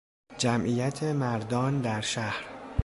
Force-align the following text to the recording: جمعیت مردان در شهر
جمعیت 0.37 1.03
مردان 1.03 1.81
در 1.81 2.01
شهر 2.01 2.45